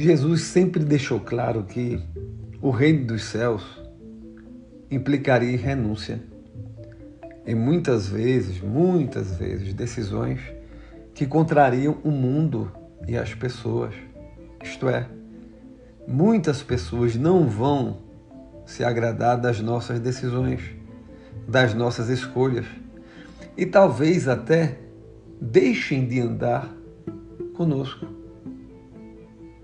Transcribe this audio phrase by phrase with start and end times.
[0.00, 2.00] Jesus sempre deixou claro que
[2.60, 3.64] o reino dos céus
[4.90, 6.20] implicaria renúncia.
[7.46, 10.40] E muitas vezes, muitas vezes, decisões
[11.14, 12.70] que contrariam o mundo
[13.06, 13.94] e as pessoas.
[14.62, 15.08] Isto é,
[16.06, 17.98] muitas pessoas não vão
[18.66, 20.60] se agradar das nossas decisões,
[21.46, 22.66] das nossas escolhas
[23.56, 24.78] e talvez até
[25.40, 26.72] deixem de andar
[27.54, 28.17] conosco.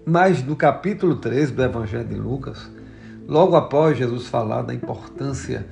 [0.06, 2.70] Mas no capítulo 13 do Evangelho de Lucas,
[3.26, 5.66] logo após Jesus falar da importância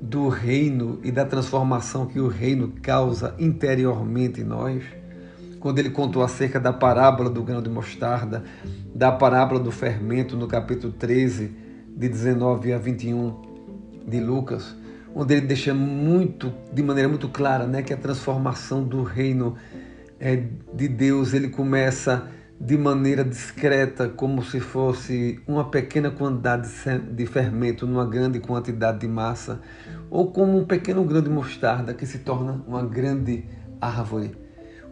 [0.00, 4.82] do reino e da transformação que o reino causa interiormente em nós,
[5.60, 8.42] quando ele contou acerca da parábola do grão de mostarda,
[8.94, 11.54] da parábola do fermento no capítulo 13,
[11.94, 13.34] de 19 a 21
[14.06, 14.74] de Lucas,
[15.14, 19.56] onde ele deixa muito, de maneira muito clara, né, que a transformação do reino
[20.18, 20.42] é,
[20.72, 26.68] de Deus ele começa de maneira discreta, como se fosse uma pequena quantidade
[27.12, 29.60] de fermento numa grande quantidade de massa,
[30.10, 33.44] ou como um pequeno grão de mostarda que se torna uma grande
[33.80, 34.36] árvore.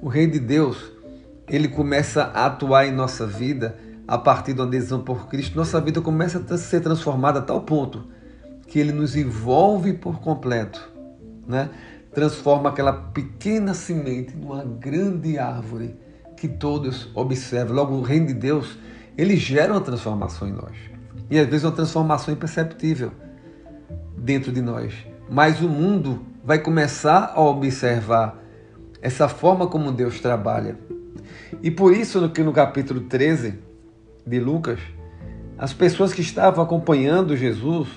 [0.01, 0.93] O Rei de Deus,
[1.49, 5.57] ele começa a atuar em nossa vida a partir da adesão por Cristo.
[5.57, 8.07] Nossa vida começa a ser transformada a tal ponto
[8.69, 10.89] que ele nos envolve por completo,
[11.47, 11.71] né?
[12.13, 15.97] Transforma aquela pequena semente numa grande árvore
[16.37, 17.75] que todos observam.
[17.75, 18.79] Logo, o reino de Deus,
[19.17, 20.77] ele gera uma transformação em nós.
[21.31, 23.11] E às vezes uma transformação imperceptível
[24.17, 24.93] dentro de nós.
[25.29, 28.39] Mas o mundo vai começar a observar
[29.01, 30.79] essa forma como Deus trabalha.
[31.63, 33.59] E por isso que no capítulo 13
[34.27, 34.81] de Lucas,
[35.59, 37.89] as pessoas que estavam acompanhando Jesus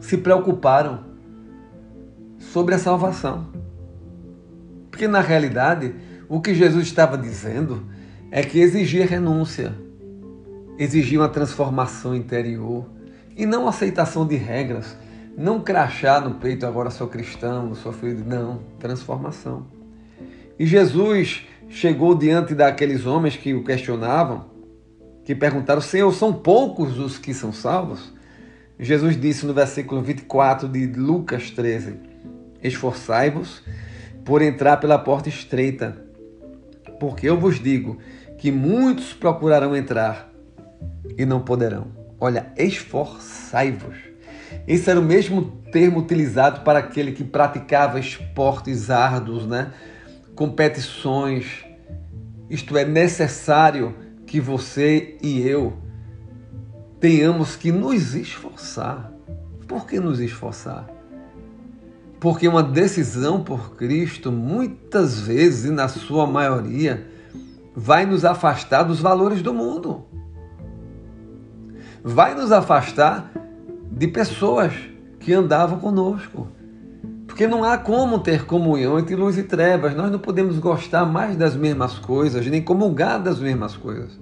[0.00, 1.04] se preocuparam
[2.38, 3.46] sobre a salvação.
[4.90, 5.94] Porque na realidade,
[6.32, 7.84] o que Jesus estava dizendo
[8.30, 9.74] é que exigia renúncia,
[10.78, 12.86] exigia uma transformação interior
[13.36, 14.96] e não aceitação de regras,
[15.36, 19.66] não crachar no peito agora sou cristão, sou filho de não, transformação.
[20.58, 24.46] E Jesus chegou diante daqueles homens que o questionavam,
[25.26, 28.10] que perguntaram: Senhor, são poucos os que são salvos?
[28.80, 31.94] Jesus disse no versículo 24 de Lucas 13:
[32.62, 33.62] Esforçai-vos
[34.24, 36.10] por entrar pela porta estreita,
[37.02, 37.98] porque eu vos digo
[38.38, 40.30] que muitos procurarão entrar
[41.18, 41.88] e não poderão.
[42.20, 43.96] Olha, esforçai-vos.
[44.68, 45.42] Esse era o mesmo
[45.72, 49.72] termo utilizado para aquele que praticava esportes árduos, né?
[50.36, 51.64] competições.
[52.48, 55.72] Isto é necessário que você e eu
[57.00, 59.12] tenhamos que nos esforçar.
[59.66, 60.86] Por que nos esforçar?
[62.22, 67.04] Porque uma decisão por Cristo, muitas vezes, e na sua maioria,
[67.74, 70.04] vai nos afastar dos valores do mundo.
[72.00, 73.32] Vai nos afastar
[73.90, 74.72] de pessoas
[75.18, 76.46] que andavam conosco.
[77.26, 79.96] Porque não há como ter comunhão entre luz e trevas.
[79.96, 84.16] Nós não podemos gostar mais das mesmas coisas, nem comungar das mesmas coisas.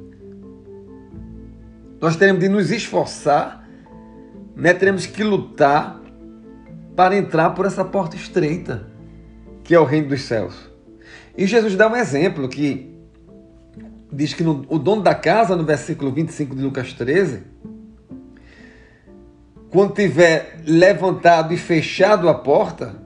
[2.01, 3.69] Nós teremos de nos esforçar,
[4.57, 4.73] né?
[4.73, 6.00] teremos que lutar
[6.97, 8.87] para entrar por essa porta estreita,
[9.65, 10.71] que é o reino dos céus.
[11.37, 12.95] E Jesus dá um exemplo que
[14.13, 17.43] diz que no, o dono da casa, no versículo 25 de Lucas 13,
[19.71, 22.97] quando tiver levantado e fechado a porta,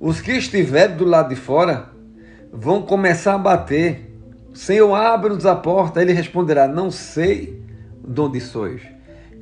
[0.00, 1.90] os que estiverem do lado de fora
[2.52, 4.10] vão começar a bater.
[4.54, 6.00] Senhor, abre-nos a porta.
[6.00, 7.62] Ele responderá: Não sei
[8.06, 8.82] de onde sois.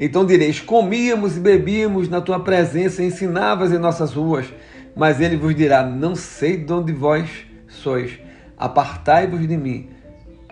[0.02, 4.50] Então direis: Comíamos e bebíamos na tua presença, ensinavas em nossas ruas.
[4.96, 7.28] Mas ele vos dirá: Não sei de onde vós
[7.68, 8.18] sois.
[8.56, 9.90] Apartai-vos de mim,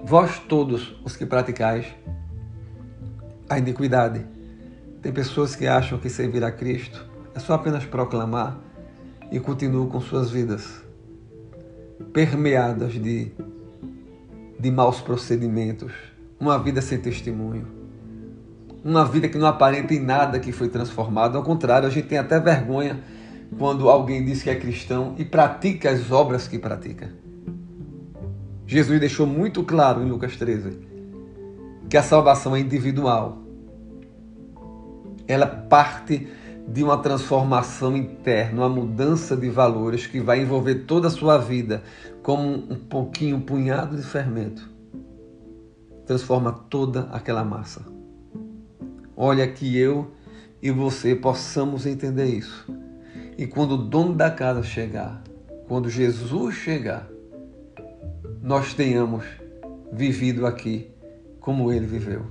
[0.04, 1.86] vós todos os que praticais
[3.48, 4.24] a iniquidade.
[5.00, 8.58] Tem pessoas que acham que servir a Cristo é só apenas proclamar
[9.30, 10.82] e continuam com suas vidas
[12.12, 13.30] permeadas de,
[14.58, 15.92] de maus procedimentos,
[16.40, 17.77] uma vida sem testemunho
[18.88, 21.36] uma vida que não aparenta em nada que foi transformada.
[21.36, 22.98] Ao contrário, a gente tem até vergonha
[23.58, 27.10] quando alguém diz que é cristão e pratica as obras que pratica.
[28.66, 30.78] Jesus deixou muito claro em Lucas 13
[31.88, 33.38] que a salvação é individual.
[35.26, 36.28] Ela parte
[36.66, 41.82] de uma transformação interna, uma mudança de valores que vai envolver toda a sua vida,
[42.22, 44.68] como um pouquinho, um punhado de fermento.
[46.06, 47.97] Transforma toda aquela massa.
[49.20, 50.12] Olha que eu
[50.62, 52.72] e você possamos entender isso.
[53.36, 55.24] E quando o dono da casa chegar,
[55.66, 57.10] quando Jesus chegar,
[58.40, 59.24] nós tenhamos
[59.92, 60.92] vivido aqui
[61.40, 62.26] como ele viveu.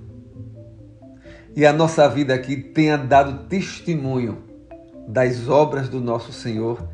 [1.54, 4.38] E a nossa vida aqui tenha dado testemunho
[5.10, 6.88] das obras do nosso Senhor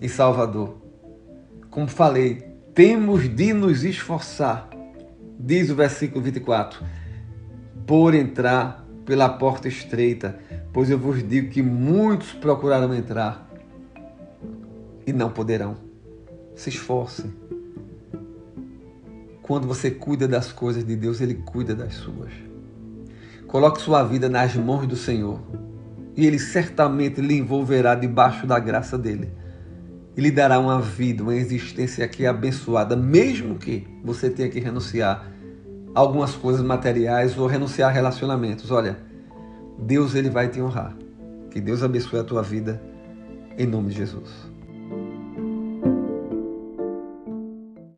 [0.00, 0.76] e Salvador.
[1.70, 2.36] Como falei,
[2.72, 4.70] temos de nos esforçar,
[5.40, 6.84] diz o versículo 24,
[7.84, 10.38] por entrar pela porta estreita,
[10.72, 13.50] pois eu vos digo que muitos procurarão entrar
[15.04, 15.78] e não poderão.
[16.54, 17.24] Se esforce.
[19.42, 22.30] Quando você cuida das coisas de Deus, Ele cuida das suas.
[23.48, 25.40] Coloque sua vida nas mãos do Senhor
[26.16, 29.32] e Ele certamente lhe envolverá debaixo da graça dele.
[30.16, 35.32] E lhe dará uma vida, uma existência aqui abençoada, mesmo que você tenha que renunciar
[35.94, 38.70] algumas coisas materiais ou renunciar a relacionamentos.
[38.70, 38.98] Olha,
[39.78, 40.96] Deus ele vai te honrar.
[41.50, 42.80] Que Deus abençoe a tua vida
[43.58, 44.49] em nome de Jesus.